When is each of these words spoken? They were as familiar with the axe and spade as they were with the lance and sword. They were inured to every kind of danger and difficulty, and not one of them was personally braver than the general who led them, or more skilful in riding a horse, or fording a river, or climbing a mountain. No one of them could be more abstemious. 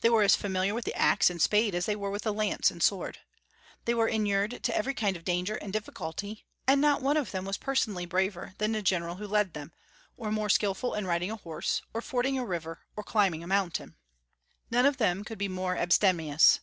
They 0.00 0.10
were 0.10 0.24
as 0.24 0.34
familiar 0.34 0.74
with 0.74 0.84
the 0.84 0.94
axe 0.96 1.30
and 1.30 1.40
spade 1.40 1.76
as 1.76 1.86
they 1.86 1.94
were 1.94 2.10
with 2.10 2.22
the 2.22 2.34
lance 2.34 2.72
and 2.72 2.82
sword. 2.82 3.18
They 3.84 3.94
were 3.94 4.08
inured 4.08 4.64
to 4.64 4.76
every 4.76 4.94
kind 4.94 5.16
of 5.16 5.24
danger 5.24 5.54
and 5.54 5.72
difficulty, 5.72 6.44
and 6.66 6.80
not 6.80 7.02
one 7.02 7.16
of 7.16 7.30
them 7.30 7.44
was 7.44 7.56
personally 7.56 8.04
braver 8.04 8.54
than 8.58 8.72
the 8.72 8.82
general 8.82 9.14
who 9.14 9.28
led 9.28 9.54
them, 9.54 9.72
or 10.16 10.32
more 10.32 10.48
skilful 10.48 10.94
in 10.94 11.06
riding 11.06 11.30
a 11.30 11.36
horse, 11.36 11.82
or 11.94 12.02
fording 12.02 12.36
a 12.36 12.44
river, 12.44 12.80
or 12.96 13.04
climbing 13.04 13.44
a 13.44 13.46
mountain. 13.46 13.94
No 14.72 14.78
one 14.78 14.86
of 14.86 14.96
them 14.96 15.22
could 15.22 15.38
be 15.38 15.46
more 15.46 15.76
abstemious. 15.76 16.58